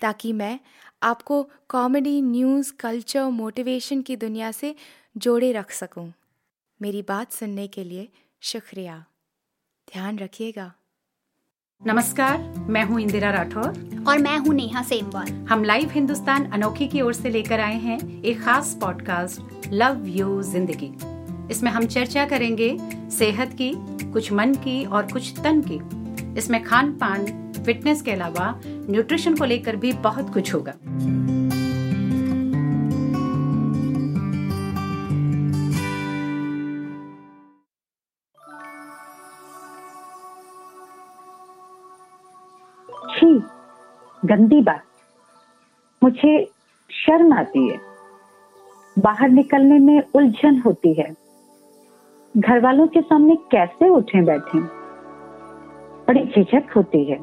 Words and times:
ताकि 0.00 0.32
मैं 0.32 0.58
आपको 1.02 1.42
कॉमेडी 1.68 2.22
न्यूज़ 2.22 2.72
कल्चर 2.80 3.24
मोटिवेशन 3.24 4.02
की 4.02 4.16
दुनिया 4.16 4.50
से 4.52 4.74
जोड़े 5.16 5.52
रख 5.52 5.70
सकूँ। 5.70 6.12
मेरी 6.82 7.02
बात 7.02 7.32
सुनने 7.32 7.66
के 7.66 7.84
लिए 7.84 8.08
शुक्रिया। 8.42 9.04
ध्यान 9.88 10.18
रखिएगा। 10.18 10.72
नमस्कार 11.86 12.38
मैं 12.68 12.84
हूँ 12.84 13.00
इंदिरा 13.00 13.30
राठौर। 13.30 14.04
और 14.08 14.18
मैं 14.18 14.36
हूँ 14.38 14.54
नेहा 14.54 14.82
सेमवाल। 14.82 15.28
हम 15.50 15.64
लाइव 15.64 15.90
हिंदुस्तान 15.90 16.50
अनोखी 16.50 16.88
की 16.88 17.00
ओर 17.00 17.12
से 17.14 17.30
लेकर 17.30 17.60
आए 17.60 17.78
हैं 17.78 18.22
एक 18.22 18.40
खास 18.42 18.76
पॉडकास्ट 18.80 19.66
लव 19.72 20.06
यू 20.06 20.42
ज़िंदगी 20.42 20.90
इसमें 21.50 21.70
हम 21.70 21.86
चर्चा 21.86 22.24
करेंगे 22.26 22.76
सेहत 23.10 23.52
की 23.52 23.72
कुछ 24.12 24.32
मन 24.32 24.54
की 24.54 24.84
और 24.84 25.12
कुछ 25.12 25.32
तन 25.40 25.62
की। 25.70 26.38
इसमें 26.38 26.62
खान 26.64 26.92
पान 26.92 27.26
फिटनेस 27.66 28.02
के 28.02 28.12
अलावा 28.12 28.60
न्यूट्रिशन 28.90 29.34
को 29.34 29.44
लेकर 29.44 29.76
भी 29.76 29.92
बहुत 29.92 30.32
कुछ 30.32 30.54
होगा। 30.54 30.72
गंदी 44.24 44.62
बात। 44.62 44.82
मुझे 46.04 46.44
शर्म 46.90 47.32
आती 47.32 47.68
है। 47.68 47.80
बाहर 48.98 49.28
निकलने 49.28 49.78
में 49.78 50.02
उलझन 50.14 50.62
होती 50.66 50.94
है। 50.94 51.16
घर 52.36 52.60
वालों 52.60 52.86
के 52.86 53.00
सामने 53.00 53.36
कैसे 53.36 53.88
उठे 53.88 54.22
बैठे? 54.24 54.58
बड़ी 56.08 56.24
झिझक 56.24 56.72
होती 56.76 57.04
है। 57.04 57.18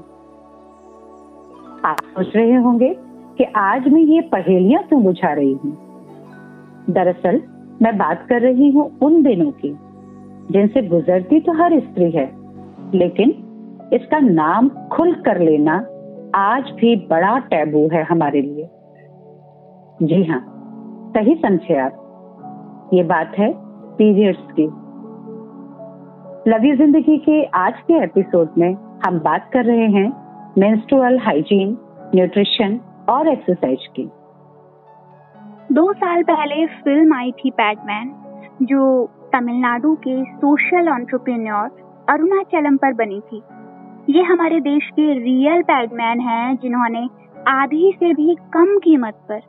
आप 1.86 1.98
सोच 2.02 2.36
रहे 2.36 2.56
होंगे 2.56 2.96
कि 3.38 3.44
आज 3.44 3.88
मैं 3.88 4.02
ये 4.02 4.22
पहेलियाँ 4.22 4.84
क्यों 4.84 5.04
बुझा 5.04 5.34
रही 5.34 5.54
हूँ? 5.54 5.78
दरअसल, 6.90 7.42
मैं 7.82 7.98
बात 7.98 8.26
कर 8.30 8.42
रही 8.42 8.70
हूँ 8.72 8.98
उन 9.02 9.24
दिनों 9.24 9.52
की, 9.52 9.78
जिनसे 10.52 10.82
गुजरती 10.82 11.40
तो 11.40 11.52
हर 11.52 11.80
स्त्री 11.80 12.12
है, 12.12 12.32
लेकिन 12.94 13.30
इसका 13.94 14.20
नाम 14.20 14.70
खुल 14.70 15.14
कर 15.14 15.40
लेना 15.40 15.76
आज 16.36 16.64
भी 16.72 16.96
बड़ा 16.96 17.38
टैबू 17.38 17.90
है 17.94 18.04
हमारे 18.04 18.42
लिए। 18.42 18.70
जी 20.04 20.24
हाँ 20.24 20.46
सही 21.18 21.36
समझे 21.36 21.78
आप। 21.78 22.92
ये 22.94 23.04
बात 23.04 23.32
है 23.38 23.54
पीरियड्स 23.96 24.48
की। 24.60 24.68
लवी 26.52 26.76
ज़िंदगी 26.76 27.18
के 27.18 27.44
आज 27.44 27.74
के 27.78 28.04
एपिसोड 28.04 28.50
में 28.58 28.74
हम 29.08 29.20
बात 29.20 29.50
कर 29.54 29.66
रहे 29.66 29.88
हैं 29.88 30.26
मेंस्ट्रुअल 30.58 31.20
हाइजीन 31.20 31.78
न्यूट्रिशन 32.16 32.80
और 33.10 33.28
एक्सरसाइज 33.28 33.88
की। 33.96 34.04
दो 35.72 35.92
साल 35.94 36.24
पहले 36.24 36.66
फ़िल्म 36.66 37.14
आई 37.14 37.32
थी 37.32 37.52
पैडमैन 37.52 38.14
जो 38.62 38.84
तमिलनाडु 39.34 39.94
के 39.96 40.24
सोशल 40.26 40.88
एंटरप्रेन्योर 40.88 42.06
अरुणाचलम 42.10 42.78
पर 42.78 42.94
बनी 42.94 43.20
थी। 43.22 43.42
ये 44.10 44.24
हमारे 44.24 44.60
देश 44.60 44.90
के 44.90 45.14
रियल 45.20 45.62
पैडमैन 45.62 46.20
हैं 46.20 46.56
जिन्होंने 46.56 47.08
आधी 47.48 47.92
से 48.00 48.14
भी 48.14 48.36
कम 48.54 48.78
कीमत 48.78 49.14
पर 49.30 49.42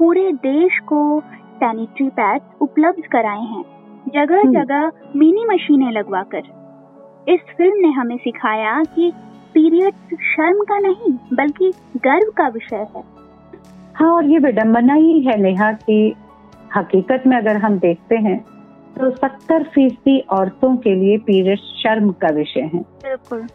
पूरे 0.00 0.32
देश 0.32 0.78
को 0.78 1.20
सैनिटरी 1.56 2.08
पैड 2.08 2.42
उपलब्ध 2.60 3.06
कराए 3.06 3.44
हैं 3.44 3.64
जगह। 4.08 4.42
जगह 4.52 4.90
मिनी 5.16 5.44
मशीनें 5.44 5.90
लगवाकर। 5.92 6.42
इस 7.28 7.40
फ़िल्म 7.56 7.76
ने 7.76 7.90
हमें 7.92 8.16
सिखाया 8.16 8.82
कि 8.94 9.12
पीरियड्स 9.54 10.16
शर्म 10.22 10.62
का 10.62 10.78
नहीं 10.78 11.12
बल्कि 11.32 11.72
गर्व 11.96 12.30
का 12.36 12.48
विषय 12.48 12.86
है। 12.96 13.02
हाँ 13.94 14.10
और 14.12 14.24
ये 14.24 14.38
विडम्बना 14.38 14.94
ही 14.94 15.20
है 15.20 15.36
नेहा 15.40 15.72
कि 15.72 16.14
हकीकत 16.76 17.22
में 17.26 17.36
अगर 17.36 17.56
हम 17.56 17.78
देखते 17.78 18.16
हैं 18.16 18.38
तो 18.98 19.10
सत्तर 19.10 19.62
फ़ीसदी 19.62 20.18
औरतों 20.20 20.76
के 20.76 20.94
लिए 20.94 21.16
पीरियड 21.18 21.58
शर्म 21.58 22.10
का 22.12 22.28
विषय 22.28 22.60
है। 22.60 22.80
बिल्कुल। 22.80 23.46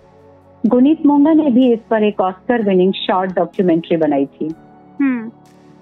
गुनीत 0.65 1.05
मोंगा 1.05 1.33
ने 1.33 1.49
भी 1.51 1.71
इस 1.73 1.79
पर 1.89 2.03
एक 2.03 2.21
ऑस्कर 2.21 2.61
विनिंग 2.61 2.93
शॉर्ट 2.93 3.35
डॉक्यूमेंट्री 3.35 3.97
बनाई 3.97 4.25
थी। 4.25 4.53
हम्म। 5.01 5.29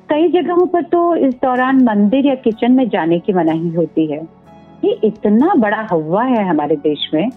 कई 0.09 0.27
जगहों 0.27 0.65
पर 0.65 0.83
तो 0.83 1.15
इस 1.15 1.33
दौरान 1.33 1.83
मंदिर 1.83 2.25
या 2.25 2.35
किचन 2.35 2.71
में 2.71 2.89
जाने 2.89 3.19
की 3.19 3.33
मनाही 3.33 3.69
होती 3.69 4.05
है। 4.05 4.19
ये 4.83 4.99
इतना 5.03 5.53
बड़ा 5.57 5.87
हवा 5.91 6.23
है 6.23 6.47
हमारे 6.47 6.75
देश 6.75 7.09
में। 7.13 7.29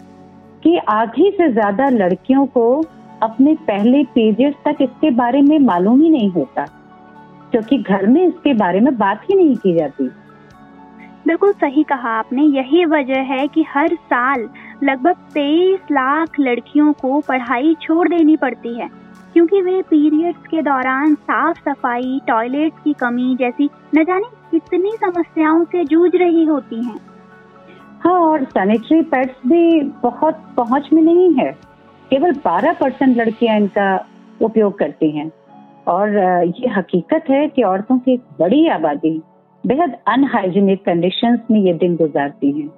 कि 0.62 0.76
आधी 0.88 1.31
से 1.31 1.50
ज़्यादा 1.53 1.88
लड़कियों 1.88 2.47
को 2.48 2.65
अपने 3.22 3.54
पहले 3.66 4.03
पीरियड 4.15 4.54
तक 4.65 4.82
इसके 4.82 5.10
बारे 5.12 5.43
में 5.43 5.59
मालूम 5.59 6.00
ही 6.03 6.10
नहीं 6.10 6.31
होता, 6.31 6.65
क्योंकि 7.53 7.78
घर 7.78 8.06
में 8.06 8.22
इसके 8.22 8.54
बारे 8.54 8.81
में 8.81 8.97
बात 8.98 9.22
ही 9.31 9.37
नहीं 9.37 9.56
की 9.56 9.75
जाती। 9.75 10.09
बिल्कुल 11.26 11.53
सही 11.54 11.82
कहा 11.82 12.10
आपने। 12.10 12.43
यही 12.43 12.84
वजह 12.87 13.21
है 13.31 13.47
कि 13.48 13.65
हर 13.69 13.94
साल 14.04 14.48
लगभग 14.84 15.16
तेईस 15.34 15.81
लाख 15.93 16.41
लड़कियों 16.41 16.92
को 16.92 17.21
पढ़ाई 17.21 17.75
छोड़ 17.82 18.09
देनी 18.09 18.37
पड़ती 18.37 18.75
है, 18.75 18.88
क्योंकि 19.34 19.60
वे 19.62 19.81
पीरियड्स 19.82 20.47
के 20.47 20.62
दौरान 20.62 21.15
साफ़ 21.15 21.59
सफ़ाई 21.60 22.21
टॉयलेट 22.27 22.72
की 22.84 22.92
कमी 23.00 23.34
जैसी 23.37 23.69
न 23.94 24.04
जाने 24.04 24.28
कितनी 24.50 24.92
समस्याओं 24.97 25.65
से 25.65 25.84
जूझ 25.84 26.10
रही 26.15 26.44
होती 26.44 26.82
हाँ। 26.82 26.98
और 28.41 28.47
सैनिटरी 28.47 29.03
पैड्स 29.03 29.34
भी 29.47 29.81
बहुत 29.81 30.34
पहुँच 30.56 30.89
में 30.93 31.03
नहीं 31.03 31.33
है। 31.34 31.53
केवल 32.11 32.33
12 32.33 32.73
परसेंट 32.73 33.17
लड़कियाँ 33.17 33.56
इनका 33.56 34.06
उपयोग 34.43 34.78
करती 34.78 35.11
हैं। 35.11 35.31
और 35.89 36.17
ये 36.47 36.69
हकीकत 36.69 37.25
है 37.31 37.49
कि 37.49 37.62
औरतों 37.62 37.99
की 37.99 38.12
एक 38.12 38.23
बड़ी 38.41 38.67
आबादी 38.69 39.23
बेहद 39.67 39.97
अनहाइजीनिक 40.09 40.84
कंडीशंस 40.84 41.41
में 41.51 41.61
ये 41.61 41.73
दिन 41.73 41.97
गुजारती 41.97 42.51
हैं। 42.61 42.69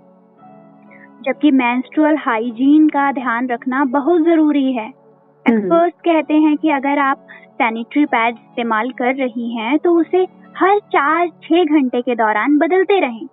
जबकि 1.23 1.51
मेंस्ट्रुअल 1.51 2.17
हाइजीन 2.17 2.89
का 2.89 3.13
ध्यान 3.13 3.49
रखना 3.49 3.85
बहुत 3.85 4.23
ज़रूरी 4.23 4.73
है। 4.73 4.89
Experts 4.89 6.09
hmm. 6.09 6.15
कहते 6.15 6.35
हैं 6.35 6.57
कि 6.57 6.71
अगर 6.71 6.99
आप 6.99 7.27
सैनिटरी 7.53 8.05
पैड 8.05 8.35
इस्तेमाल 8.35 8.91
कर 8.91 9.15
रही 9.15 9.57
हैं 9.57 9.79
तो 9.79 9.95
उसे 10.01 10.27
हर 10.57 10.79
चार 10.79 11.29
छह 11.29 11.65
घंटे 11.65 12.03
के 12.03 12.15
दौरान 12.15 12.59
बदलते 12.59 13.01
रहें। 13.01 13.27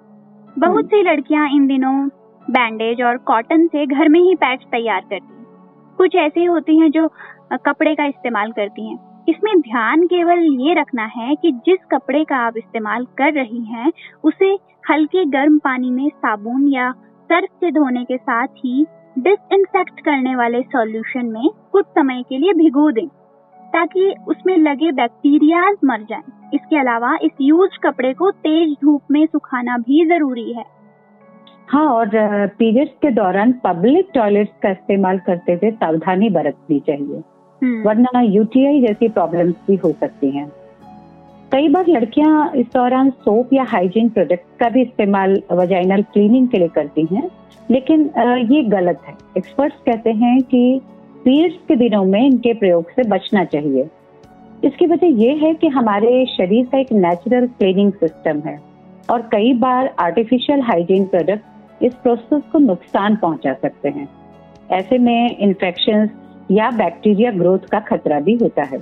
बहुत 0.59 0.85
सी 0.85 1.03
लड़कियाँ 1.03 1.49
इन 1.49 1.67
दिनों 1.67 2.09
बैंडेज 2.45 3.01
और 3.01 3.17
कॉटन 3.23 3.67
से 3.67 3.85
घर 3.87 4.09
में 4.09 4.19
ही 4.19 4.35
पैच 4.35 4.63
तैयार 4.71 5.01
करती 5.01 5.33
हैं। 5.33 5.45
कुछ 5.97 6.15
ऐसे 6.15 6.43
होती 6.43 6.77
हैं 6.79 6.89
जो 6.91 7.07
कपड़े 7.65 7.93
का 7.95 8.05
इस्तेमाल 8.05 8.51
करती 8.51 8.87
हैं। 8.87 8.97
इसमें 9.29 9.59
ध्यान 9.61 10.05
केवल 10.05 10.39
ये 10.61 10.73
रखना 10.73 11.05
है 11.07 11.35
कि 11.35 11.51
जिस 11.65 11.79
कपड़े 11.91 12.23
का 12.23 12.37
आप 12.37 12.57
इस्तेमाल 12.57 13.05
कर 13.17 13.33
रही 13.33 13.63
हैं, 13.65 13.91
उसे 14.23 14.57
हल्के 14.83 15.25
गर्म 15.27 15.57
पानी 15.57 15.89
में 15.89 16.07
साबुन 16.09 16.67
या 16.67 16.91
सर्फ 17.29 17.49
से 17.59 17.71
धोने 17.71 18.03
के 18.03 18.17
साथ 18.17 18.47
ही 18.57 18.85
डिसइंफेक्ट 19.15 19.99
करने 19.99 20.35
वाले 20.35 20.61
सॉल्यूशन 20.63 21.25
में 21.25 21.49
कुछ 21.71 21.85
समय 21.87 22.23
के 22.29 22.37
लिए 22.37 22.53
भिगो 22.53 22.89
दें, 22.91 23.07
ताकि 23.73 24.13
उसमें 24.27 24.55
लगे 24.57 24.91
बैक्टीरिया 24.93 25.69
मर 25.85 26.05
जाएँ। 26.09 26.49
इसके 26.53 26.79
अलावा 26.79 27.17
इस 27.23 27.31
यूज़ 27.41 27.79
कपड़े 27.83 28.13
को 28.13 28.31
तेज 28.31 28.75
धूप 28.81 29.11
में 29.11 29.25
सुखाना 29.25 29.77
भी 29.77 30.05
ज़रूरी 30.07 30.51
है। 30.53 30.63
हाँ 31.69 31.85
और 31.85 32.09
पीरियड्स 32.59 32.91
के 33.01 33.09
दौरान 33.11 33.51
पब्लिक 33.63 34.07
टॉयलेट्स 34.13 34.51
का 34.63 34.69
इस्तेमाल 34.69 35.17
करते 35.19 35.53
हुए 35.53 35.69
सावधानी 35.71 36.29
बरतनी 36.29 36.79
चाहिए। 36.79 37.17
हम्म। 37.61 37.81
वरना 37.83 38.21
यूटीआई 38.21 38.79
जैसी 38.81 39.07
प्रॉब्लम्स 39.09 39.55
भी 39.67 39.75
हो 39.75 39.91
सकती 39.91 40.29
हैं। 40.29 40.47
कई 41.51 41.67
बार 41.69 41.87
लड़कियाँ 41.87 42.51
इस 42.55 42.65
दौरान 42.73 43.09
सोप 43.09 43.53
या 43.53 43.63
हाइजीन 43.63 44.09
प्रोडक्ट 44.09 44.59
का 44.59 44.69
भी 44.69 44.81
इस्तेमाल 44.81 45.41
वजाइनल 45.51 46.01
क्लीनिंग 46.03 46.47
के 46.47 46.57
लिए 46.57 46.67
करती 46.67 47.05
हैं 47.11 47.29
लेकिन 47.71 48.09
ये 48.51 48.63
गलत 48.69 49.01
है। 49.07 49.13
एक्सपर्ट्स 49.37 49.77
कहते 49.85 50.11
हैं 50.13 50.41
कि 50.43 50.81
पीरियड्स 51.25 51.57
के 51.67 51.75
दिनों 51.75 52.03
में 52.05 52.21
इनके 52.21 52.53
प्रयोग 52.53 52.91
से 52.91 53.07
बचना 53.09 53.43
चाहिए। 53.45 53.87
इसकी 54.63 54.85
वजह 54.85 55.21
यह 55.23 55.39
है 55.43 55.53
कि 55.53 55.67
हमारे 55.67 56.25
शरीर 56.27 56.65
का 56.65 56.77
एक 56.77 56.91
नेचुरल 56.95 57.47
क्लीनिंग 57.49 57.91
सिस्टम 57.93 58.39
है 58.39 58.59
और 59.09 59.21
कई 59.31 59.53
बार 59.59 59.93
आर्टिफिशियल 59.99 60.61
हाइजीन 60.61 61.05
प्रोडक्ट 61.05 61.43
इस 61.81 61.93
प्रोसेस 61.93 62.43
को 62.51 62.59
नुकसान 62.59 63.15
पहुँचा 63.15 63.53
सकते 63.53 63.89
हैं। 63.89 64.07
ऐसे 64.71 64.97
में 64.97 65.37
इन्फेक्शन 65.37 66.09
या 66.51 66.69
बैक्टीरिया 66.71 67.31
ग्रोथ 67.31 67.59
का 67.59 67.79
खतरा 67.79 68.19
भी 68.19 68.35
होता 68.35 68.63
है। 68.63 68.77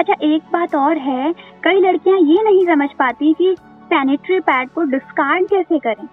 अच्छा 0.00 0.14
एक 0.22 0.42
बात 0.52 0.74
और 0.74 0.98
है 0.98 1.32
कई 1.64 1.80
लड़कियाँ 1.80 2.18
ये 2.18 2.42
नहीं 2.42 2.66
समझ 2.66 2.88
पाती 2.98 3.32
कि 3.32 3.56
सैनिटरी 3.82 4.40
पैड 4.40 4.68
को 4.68 4.82
डिस्कार्ड 4.82 5.48
कैसे 5.48 5.78
करें? 5.78 6.04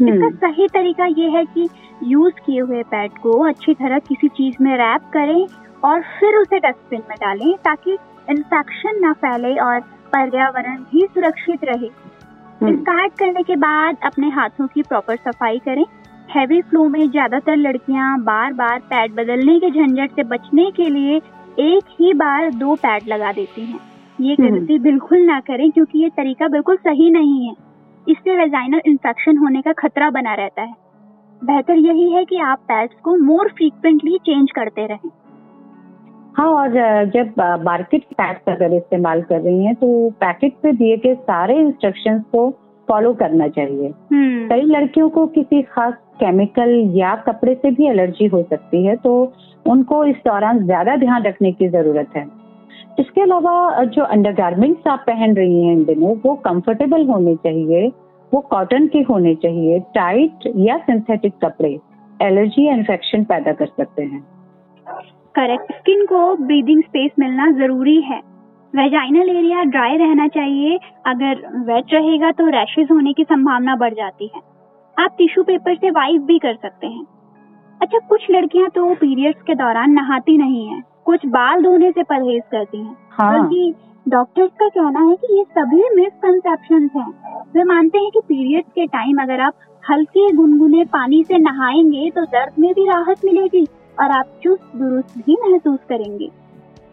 हम्म। 0.00 0.12
इसका 0.14 0.48
सही 0.48 0.68
तरीका 0.68 1.04
ये 1.04 1.30
है 1.30 1.44
कि 1.44 1.68
यूज़ 2.04 2.34
किए 2.46 2.60
हुए 2.60 2.82
पैड 2.82 3.10
को 3.12 3.48
अच्छी 3.48 3.74
तरह 3.74 3.98
किसी 3.98 4.28
चीज़ 4.28 4.56
में 4.60 4.76
रैप 4.76 5.00
करें 5.12 5.46
और 5.84 6.02
फिर 6.02 6.36
उसे 6.36 6.58
डस्टबिन 6.58 7.02
में 7.08 7.16
डालें 7.20 7.56
ताकि 7.56 7.98
इन्फेक्शन 8.30 9.00
ना 9.00 9.12
फैले 9.12 9.54
और 9.56 9.80
पर्यावरण 10.12 10.76
भी 10.76 11.06
सुरक्षित 11.06 11.64
रहे। 11.64 11.88
हम्म। 12.62 13.08
करने 13.08 13.42
के 13.42 13.56
बाद 13.56 13.96
अपने 14.04 14.28
हाथों 14.28 14.66
की 14.66 14.82
प्रॉपर 14.82 15.16
सफ़ाई 15.16 15.58
करें। 15.58 15.84
हैवी 16.36 16.60
फ्लो 16.62 16.88
में 16.88 17.10
ज़्यादातर 17.10 17.56
लड़कियाँ 17.56 18.18
बार 18.20 18.52
बार 18.52 18.78
पैड 18.80 19.12
बदलने 19.12 19.58
के 19.60 19.70
झंझट 19.70 20.10
से 20.10 20.22
बचने 20.22 20.70
के 20.70 20.88
लिए 20.90 21.16
एक 21.58 21.84
ही 22.00 22.12
बार 22.14 22.50
दो 22.50 22.74
पैड 22.74 23.08
लगा 23.08 23.32
देती 23.32 23.64
हैं। 23.66 23.80
ये 24.20 24.34
हम्म। 24.34 24.50
गलती 24.50 24.78
बिल्कुल 24.78 25.18
ना 25.18 25.40
करें 25.40 25.70
क्योंकि 25.70 25.98
ये 25.98 26.08
तरीका 26.08 26.48
बिल्कुल 26.48 26.76
सही 26.76 27.10
नहीं 27.10 27.48
है। 27.48 27.54
इससे 28.08 28.36
वेजाइनल 28.36 28.80
इन्फेक्शन 28.86 29.36
होने 29.36 29.62
का 29.62 29.72
खतरा 29.72 30.10
बना 30.10 30.34
रहता 30.34 30.62
है। 30.62 30.74
बेहतर 31.44 31.74
यही 31.74 32.12
है 32.12 32.24
कि 32.24 32.38
आप 32.38 32.58
पैड्स 32.58 32.94
को 33.04 33.16
मोर 33.16 33.48
फ्रीक्वेंटली 33.48 34.18
चेंज 34.18 34.50
करते 34.50 34.86
रहें। 34.86 35.10
हाँ 36.34 36.48
और 36.48 36.74
जब 37.06 37.40
मार्केट 37.64 38.04
पैड्स 38.18 38.48
अगर 38.48 38.74
इस्तेमाल 38.74 39.22
कर 39.22 39.40
रही 39.40 39.64
हैं 39.64 39.74
तो 39.74 39.88
पैकेट 40.20 40.54
पे 40.62 40.72
दिए 40.72 40.96
गए 40.96 41.14
सारे 41.22 41.58
इंस्ट्रक्शंस 41.60 42.22
को 42.32 42.48
फॉलो 42.88 43.12
करना 43.14 43.48
चाहिए। 43.48 43.88
हम्म। 44.12 44.48
कई 44.48 44.62
लड़कियों 44.66 45.08
को 45.10 45.26
किसी 45.28 45.62
खास 45.64 45.94
केमिकल 46.20 46.70
या 46.94 47.14
कपड़े 47.26 47.54
से 47.54 47.70
भी 47.70 47.86
एलर्जी 47.86 48.26
हो 48.26 48.42
सकती 48.42 48.84
है 48.86 48.96
तो 48.96 49.12
उनको 49.66 50.04
इस 50.04 50.16
दौरान 50.26 50.64
ज़्यादा 50.64 50.96
ध्यान 50.96 51.22
रखने 51.22 51.52
की 51.52 51.68
ज़रूरत 51.68 52.16
है। 52.16 52.26
इसके 53.00 53.20
अलावा 53.20 53.84
जो 53.86 54.04
अंडरगारमेंट्स 54.06 54.88
आप 54.88 55.04
पहन 55.06 55.36
रही 55.36 55.62
हैं 55.64 55.72
इन 55.72 55.84
दिनों 55.84 56.14
वो 56.24 56.34
कंफर्टेबल 56.44 57.06
होने 57.06 57.34
चाहिए 57.36 57.86
वो 58.32 58.40
कॉटन 58.50 58.86
के 58.86 58.98
होने 59.02 59.34
चाहिए 59.34 59.78
टाइट 59.94 60.52
या 60.58 60.76
सिंथेटिक 60.80 61.32
कपड़े 61.44 61.78
एलर्जी 62.20 62.66
या 62.66 62.74
इन्फेक्शन 62.74 63.24
पैदा 63.24 63.52
कर 63.52 63.66
सकते 63.66 64.02
हैं। 64.02 64.22
करेक्ट 65.34 65.72
स्किन 65.72 66.04
को 66.04 66.36
ब्रीदिंग 66.36 66.82
स्पेस 66.82 67.10
मिलना 67.18 67.50
ज़रूरी 67.50 68.00
है. 68.00 68.20
वेजाइनल 68.76 69.36
एरिया 69.36 69.62
ड्राई 69.62 69.96
रहना 69.96 70.28
चाहिए. 70.28 70.78
अगर 71.06 71.34
वेट 71.56 71.84
रहेगा 71.92 72.30
तो 72.30 72.46
रैशेज 72.46 72.88
होने 72.90 73.12
की 73.12 73.24
संभावना 73.24 73.76
बढ़ 73.76 73.94
जाती 73.94 74.30
है. 74.36 74.40
आप 74.98 75.14
टिश्यू 75.18 75.44
पेपर 75.44 75.74
से 75.74 75.90
वाइप 75.90 76.20
भी 76.20 76.38
कर 76.38 76.54
सकते 76.54 76.86
हैं. 76.86 77.06
अच्छा 77.82 77.98
कुछ 77.98 78.26
लड़कियाँ 78.30 78.68
तो 78.68 78.94
पीरियड्स 78.94 79.42
के 79.42 79.54
दौरान 79.54 79.90
नहाती 79.90 80.38
नहीं 80.38 80.66
है. 80.66 80.82
कुछ 81.04 81.26
बाल 81.26 81.62
धोने 81.62 81.90
से 81.90 82.02
परहेज 82.02 82.42
करती 82.50 82.78
हैं. 82.78 82.96
हाँ। 83.10 83.48
तो 83.48 83.70
डॉक्टर्स 84.08 84.50
का 84.50 84.68
कहना 84.68 85.00
है 85.00 85.16
कि 85.16 85.38
ये 85.38 85.44
सभी 85.44 85.82
मिसकंसेप्शन 85.96 86.90
हैं. 86.96 87.10
वे 87.54 87.64
मानते 87.64 87.98
हैं 87.98 88.10
कि 88.10 88.20
पीरियड्स 88.24 88.68
के 88.68 88.86
टाइम 88.86 89.22
अगर 89.22 89.40
आप 89.40 89.54
हल्के 89.90 90.32
गुनगुने 90.32 90.84
पानी 90.84 91.24
से 91.24 91.38
नहाएँगे 91.38 92.10
तो 92.10 92.24
दर्द 92.24 92.52
में 92.58 92.72
भी 92.72 92.84
राहत 92.84 93.16
मिलेगी. 93.24 93.66
और 93.98 94.10
आप 94.10 94.38
चुस्त 94.42 94.76
दुरुस्त 94.76 95.18
भी 95.18 95.36
महसूस 95.42 95.78
करेंगे। 95.88 96.28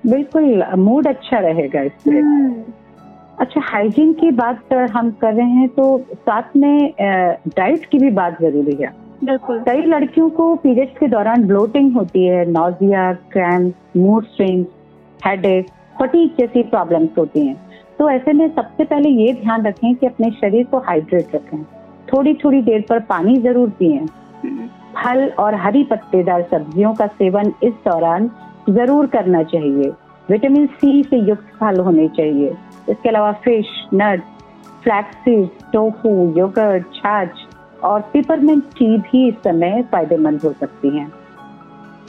बिल्कुल 0.03 0.63
मूड 0.77 1.07
अच्छा 1.07 1.39
रहेगा 1.39 1.81
इससे। 1.81 2.11
हम्म। 2.11 2.63
अच्छा 3.39 3.61
हाइजीन 3.63 4.13
की 4.13 4.31
बात 4.31 4.73
हम 4.91 5.09
कर 5.21 5.33
रहे 5.33 5.49
हैं 5.49 5.67
तो 5.69 5.97
साथ 6.15 6.55
में 6.57 6.93
डाइट 6.99 7.85
की 7.85 7.97
भी 7.97 8.09
बात 8.11 8.41
ज़रूरी 8.41 8.75
है। 8.81 8.91
बिल्कुल। 9.23 9.59
कई 9.59 9.81
लड़कियों 9.83 10.29
को 10.29 10.53
पीरियड्स 10.55 10.97
के 10.99 11.07
दौरान 11.07 11.45
ब्लोटिंग 11.47 11.93
होती 11.93 12.25
है 12.25 12.45
nausea 12.45 13.11
cramp 13.31 13.97
mood 13.97 14.25
swing 14.25 14.65
headache 15.19 15.69
fatigue 16.01 16.35
जैसी 16.39 16.63
प्रॉब्लम्स 16.65 17.17
होती 17.17 17.45
हैं। 17.47 17.55
तो 17.99 18.09
ऐसे 18.09 18.33
में 18.33 18.47
सबसे 18.49 18.83
पहले 18.83 19.09
ये 19.11 19.31
ध्यान 19.33 19.65
रखें 19.65 19.93
कि 19.95 20.05
अपने 20.05 20.29
शरीर 20.31 20.65
को 20.65 20.77
हाइड्रेट 20.79 21.35
रखें। 21.35 21.63
थोड़ी 22.07 22.33
थोड़ी 22.43 22.61
देर 22.61 22.85
पर 22.89 22.99
पानी 23.05 23.35
ज़रूर 23.37 23.69
पिए। 23.69 23.99
फल 24.95 25.27
और 25.39 25.55
हरी 25.55 25.83
पत्तेदार 25.83 26.41
सब्जियों 26.51 26.93
का 26.93 27.07
सेवन 27.07 27.53
इस 27.63 27.73
दौरान 27.85 28.29
ज़रूर 28.69 29.07
करना 29.07 29.43
चाहिए। 29.43 29.91
विटामिन 30.29 30.65
सी 30.67 31.03
से 31.03 31.17
युक्त 31.19 31.53
फल 31.59 31.79
होने 31.79 32.07
चाहिए। 32.07 32.55
इसके 32.89 33.09
अलावा 33.09 33.31
fish 33.43 33.67
nut 33.93 34.23
flaxseed 34.83 35.49
tofu, 35.73 36.09
yoghurt, 36.37 36.85
छाछ 36.95 37.45
और 37.83 38.01
पिपरमेंट 38.13 38.63
टी 38.63 38.97
भी 38.97 39.27
इस 39.27 39.35
समय 39.35 39.81
फ़ायदेमंद 39.91 40.41
हो 40.41 40.53
सकती 40.53 40.97
हैं। 40.97 41.11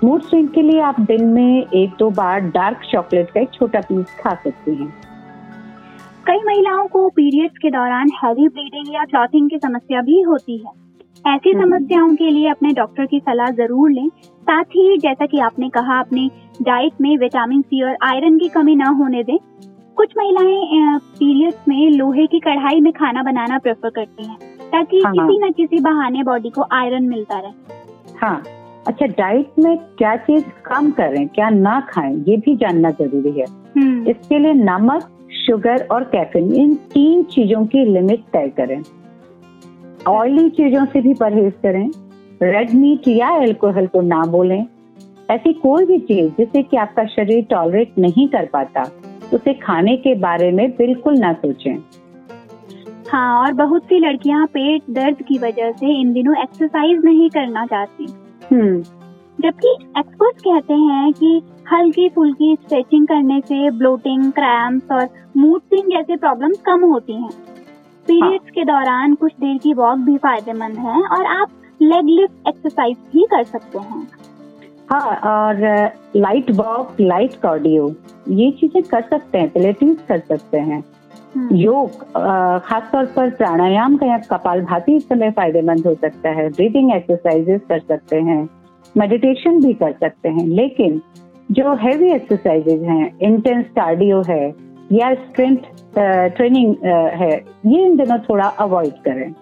मूड 0.05 0.23
स्विंग 0.23 0.49
के 0.49 0.63
लिए 0.63 0.81
आप 0.81 1.01
दिन 1.01 1.25
में 1.27 1.67
एक 1.67 1.95
दो 1.99 2.11
बार 2.11 2.41
डार्क 2.41 2.81
चॉकलेट 2.93 3.31
का 3.31 3.41
एक 3.41 3.53
छोटा 3.55 3.81
पीस 3.81 4.17
खा 4.21 4.35
सकती 4.35 4.75
हैं। 4.75 4.93
कई 6.27 6.43
महिलाओं 6.47 6.87
को 6.87 7.09
पीरियड्स 7.09 7.59
के 7.59 7.71
दौरान 7.71 8.11
हैवी 8.25 8.49
ब्लीडिंग 8.49 8.95
या 8.95 9.05
क्लॉथिंग 9.05 9.51
की 9.51 9.59
समस्या 9.59 10.01
भी 10.01 10.21
होती 10.23 10.59
है। 10.59 10.88
ऐसी 11.27 11.51
हम्म। 11.51 11.65
समस्याओं 11.65 12.15
के 12.15 12.31
लिए 12.31 12.49
अपने 12.49 12.73
डॉक्टर 12.73 13.07
की 13.07 13.19
सलाह 13.19 13.51
ज़रूर 13.51 13.91
लें। 13.91 14.09
साथ 14.43 14.65
ही 14.65 14.97
जैसा 14.99 15.27
कि 15.27 15.39
आपने 15.39 15.69
कहा 15.69 15.99
अपने 16.01 16.31
डाइट 16.63 17.01
में 17.01 17.17
विटामिन 17.19 17.63
सी 17.63 17.83
और 17.83 17.97
आयरन 18.03 18.39
की 18.39 18.49
कमी 18.49 18.75
न 18.77 18.87
होने 18.99 19.23
दें। 19.23 19.37
कुछ 19.97 20.13
महिलाएँ 20.19 20.99
पीरियड्स 21.19 21.69
में 21.69 21.91
लोहे 21.91 22.27
की 22.27 22.39
कढ़ाई 22.41 22.81
में 22.81 22.93
खाना 22.93 23.23
बनाना 23.23 23.59
प्रेफर 23.59 23.91
करती 23.91 24.27
हैं 24.27 24.39
ताकि 24.71 25.01
हाँ, 25.07 25.13
किसी 25.13 25.39
न 25.39 25.51
किसी 25.53 25.81
बहाने 25.81 26.23
बॉडी 26.23 26.51
को 26.51 26.65
आयरन 26.73 27.09
मिलता 27.09 27.39
रहे। 27.39 28.17
हाँ। 28.21 28.43
अच्छा 28.87 29.07
डाइट 29.07 29.59
में 29.59 29.77
क्या 29.99 30.15
चीज़ 30.17 30.45
कम 30.67 30.91
करें 30.91 31.27
क्या 31.29 31.49
ना 31.51 31.81
खाएँ 31.91 32.15
ये 32.29 32.37
भी 32.37 32.57
जानना 32.57 32.91
ज़रूरी 32.91 33.39
है। 33.41 33.47
हम्म। 33.77 34.07
इसके 34.09 34.39
लिए 34.39 34.53
नमक 34.55 35.09
शुगर 35.47 35.87
और 35.91 36.05
कैफीन 36.05 36.53
इन 36.55 36.75
तीन 36.75 37.23
चीज़ों 37.23 37.65
की 37.67 37.85
लिमिट 37.85 38.21
तय 38.33 38.49
करें। 38.57 38.81
ऑयली 40.07 40.51
चीज़ों 40.51 40.85
से 40.85 41.01
भी 41.01 41.15
परहेज 41.15 41.53
करें। 41.63 41.91
रेड 42.43 42.71
मीट 42.75 43.09
या 43.09 43.37
एल्कोहल 43.37 43.87
को 43.87 44.01
ना 44.01 44.23
बोलें। 44.23 44.67
ऐसी 45.31 45.53
कोई 45.53 45.85
भी 45.85 45.99
चीज़ 45.99 46.33
जिसे 46.39 46.63
कि 46.63 46.77
आपका 46.77 47.05
शरीर 47.05 47.45
टॉलरेट 47.45 47.93
नहीं 47.99 48.29
कर 48.29 48.47
पाता 48.47 48.83
उसे 49.35 49.55
खाने 49.55 49.97
के 49.97 50.15
बारे 50.15 50.53
में 50.53 50.71
बिल्कुल 50.71 51.19
ना 51.19 51.33
सोचें। 51.33 51.77
हाँ 53.09 53.41
और 53.41 53.53
बहुत 53.53 53.83
सी 53.83 53.99
लड़कियाँ 53.99 54.47
पेट 54.47 54.83
दर्द 54.91 55.23
की 55.23 55.39
वजह 55.39 55.73
से 55.73 56.01
इन 56.01 56.13
दिनों 56.13 56.43
एक्सरसाइज 56.43 57.05
नहीं 57.05 57.31
करना 57.31 57.67
चाहती। 57.67 58.07
हम्म। 58.53 58.83
जबकि 59.41 59.77
एक्सपर्ट्स 59.99 60.43
कहते 60.43 60.75
हैं 60.75 61.13
कि 61.13 61.43
हल्की 61.73 62.09
फुल्की 62.09 62.57
स्ट्रेचिंग 62.63 63.07
करने 63.07 63.41
से 63.41 63.71
ब्लोटिंग 63.71 64.33
क्रैम्प्स 64.33 64.91
और 64.93 65.09
मूड 65.37 65.61
स्विंग 65.61 65.91
जैसे 65.93 66.17
प्रॉब्लम्स 66.17 66.61
कम 66.61 66.81
होती 66.81 67.13
हैं। 67.13 67.31
पीरियड्स 68.09 68.45
हाँ। 68.45 68.53
के 68.53 68.65
दौरान 68.65 69.15
कुछ 69.17 69.33
देर 69.37 69.59
की 69.59 69.73
वॉक 69.75 69.99
भी 70.01 70.17
फ़ायदेमंद 70.19 70.79
है 70.79 71.01
और 71.09 71.27
आप 71.33 71.51
लेग 71.83 72.09
लिफ्ट 72.11 72.49
एक्सरसाइज 72.49 72.97
भी 73.13 73.27
कर 73.31 73.45
सकते 73.47 73.79
हैं 73.81 74.07
हाँ 74.91 75.17
और 75.29 75.61
लाइट 76.17 76.51
वॉक 76.57 77.01
लाइट 77.01 77.35
कार्डियो 77.39 77.89
ये 78.33 78.51
चीज़ें 78.61 78.83
कर 78.85 79.03
सकते 79.11 79.39
हैं 79.39 79.51
पिलेटिव 79.51 79.97
कर 80.09 80.19
सकते 80.21 80.59
हैं 80.61 80.83
हम्म। 81.35 81.57
योग 81.57 81.99
खासतौर 82.63 83.07
पर 83.07 83.31
प्राणायाम 83.33 83.97
का 83.97 84.07
या 84.07 84.19
कपाल 84.27 84.61
भाती 84.63 84.97
इस 84.97 85.09
समय 85.09 85.31
फ़ायदेमंद 85.31 85.87
हो 85.87 85.95
सकता 85.97 86.31
है 86.31 86.49
ब्रीदिंग 86.51 86.93
एक्सरसाइजेस 86.93 87.61
कर 87.69 87.81
सकते 87.81 88.21
हैं 88.23 88.43
मेडिटेशन 88.95 89.61
भी 89.61 89.73
कर 89.75 89.93
सकते 89.95 90.29
हैं 90.31 90.47
लेकिन 90.53 91.01
जो 91.51 91.75
हैवी 91.77 92.11
एक्सरसाइजेज 92.13 92.83
हैं 92.85 93.11
इंटेंस 93.23 93.67
कार्डियो 93.77 94.23
है 94.23 94.45
या 94.93 95.13
स्ट्रेंथ 95.17 95.69
ट्रेनिंग 95.99 96.77
है। 97.21 97.45
ये 97.67 97.87
इन 97.87 97.97
दिनों 97.97 98.19
थोड़ा 98.19 98.49
अवॉइड 98.59 98.95
करें। 99.05 99.35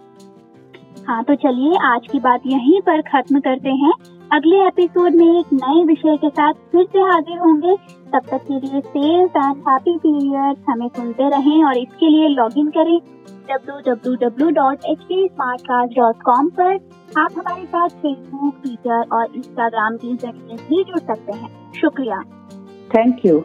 हाँ 1.08 1.25
तो 1.25 1.34
चलिए 1.34 1.72
आज 1.84 2.06
की 2.12 2.20
बात 2.20 2.40
यहीं 2.46 2.80
पर 2.80 3.02
खत्म 3.02 3.40
करते 3.40 3.70
हैं। 3.82 3.92
अगले 4.32 4.66
एपिसोड 4.66 5.14
में 5.14 5.40
एक 5.40 5.46
नए 5.52 5.84
विषय 5.84 6.16
के 6.16 6.28
साथ 6.28 6.52
फिर 6.72 6.84
से 6.84 7.00
हाजिर 7.00 7.38
होंगे। 7.38 7.76
तब 8.12 8.20
तक 8.30 8.42
के 8.42 8.54
लिए 8.54 8.80
सेफ़ 8.80 9.38
एंड 9.38 9.56
हैप्पी 9.68 9.96
पीरियड 9.96 10.56
हमें 10.70 10.88
सुनते 10.88 11.28
रहें 11.28 11.64
और 11.64 11.78
इसके 11.78 12.10
लिए 12.10 12.28
लॉग 12.28 12.52
इन 12.58 12.68
करें 12.68 13.00
www.htsmartcast.com 13.50 16.50
पर। 16.50 16.78
आप 17.18 17.30
हमारे 17.38 17.64
साथ 17.64 17.88
फेसबुक 17.88 18.54
ट्विटर 18.62 19.04
और 19.12 19.26
इंस्टाग्राम 19.36 19.96
के 19.96 20.16
ज़रिए 20.16 20.56
भी 20.68 20.84
जुड़ 20.84 20.98
सकते 20.98 21.32
हैं। 21.32 21.72
शुक्रिया। 21.72 22.22
Thank 22.94 23.26
you 23.26 23.44